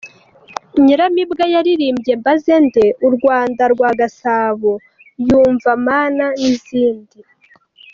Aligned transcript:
Nyiranyamibwa 0.83 1.43
yaririmbye 1.53 2.13
‘Mbaze 2.21 2.55
nde’, 2.65 2.85
‘u 3.07 3.09
Rwanda 3.15 3.63
rwa 3.73 3.89
Gasabo’, 3.99 4.71
‘Nyumva 5.25 5.69
Mana’ 5.85 6.25
n’izindi. 6.39 7.19